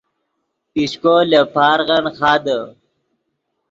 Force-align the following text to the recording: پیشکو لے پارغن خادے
پیشکو 0.71 1.15
لے 1.29 1.41
پارغن 1.53 2.05
خادے 2.17 2.59